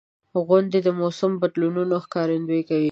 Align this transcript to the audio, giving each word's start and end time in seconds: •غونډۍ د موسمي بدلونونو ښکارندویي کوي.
•غونډۍ 0.47 0.79
د 0.83 0.89
موسمي 0.99 1.35
بدلونونو 1.41 1.95
ښکارندویي 2.05 2.63
کوي. 2.69 2.79